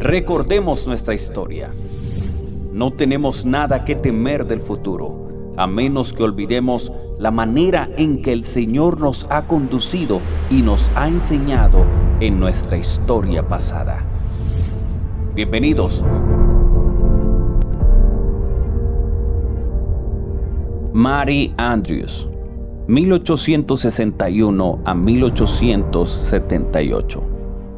[0.00, 1.70] Recordemos nuestra historia.
[2.72, 8.32] No tenemos nada que temer del futuro, a menos que olvidemos la manera en que
[8.32, 10.20] el Señor nos ha conducido
[10.50, 11.86] y nos ha enseñado
[12.20, 14.04] en nuestra historia pasada.
[15.34, 16.04] Bienvenidos.
[20.92, 22.28] Mary Andrews,
[22.88, 27.33] 1861 a 1878.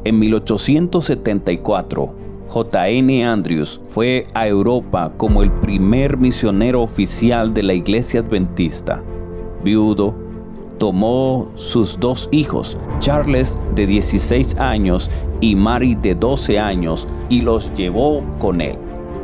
[0.07, 2.15] En 1874,
[2.47, 3.25] J.N.
[3.25, 9.03] Andrews fue a Europa como el primer misionero oficial de la Iglesia Adventista.
[9.65, 10.15] Viudo,
[10.77, 17.73] tomó sus dos hijos, Charles de 16 años y Mary de 12 años, y los
[17.73, 18.77] llevó con él.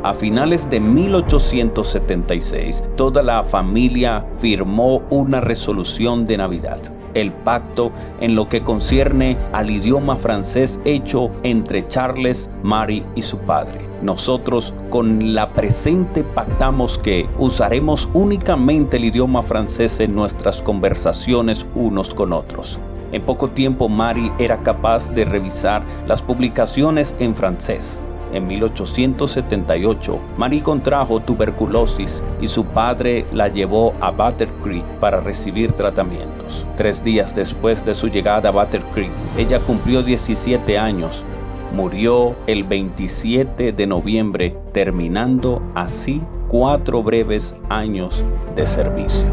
[0.04, 6.82] A finales de 1876, toda la familia firmó una resolución de Navidad
[7.14, 13.40] el pacto en lo que concierne al idioma francés hecho entre Charles, Mary y su
[13.40, 13.80] padre.
[14.02, 22.14] Nosotros con la presente pactamos que usaremos únicamente el idioma francés en nuestras conversaciones unos
[22.14, 22.80] con otros.
[23.12, 28.02] En poco tiempo Mary era capaz de revisar las publicaciones en francés
[28.34, 35.72] en 1878, Mary contrajo tuberculosis y su padre la llevó a Butter Creek para recibir
[35.72, 36.66] tratamientos.
[36.76, 41.24] Tres días después de su llegada a Butter Creek, ella cumplió 17 años.
[41.72, 48.24] Murió el 27 de noviembre, terminando así cuatro breves años
[48.56, 49.28] de servicio.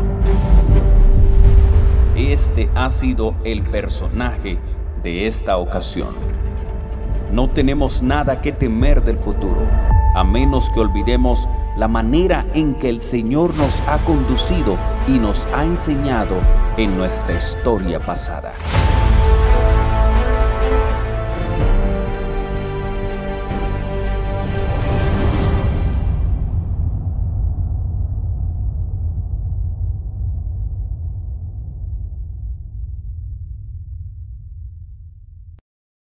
[2.17, 4.59] Este ha sido el personaje
[5.03, 6.15] de esta ocasión.
[7.33, 9.69] No tenemos nada que temer del futuro,
[10.17, 15.47] a menos que olvidemos la manera en que el Señor nos ha conducido y nos
[15.55, 16.41] ha enseñado
[16.77, 18.53] en nuestra historia pasada.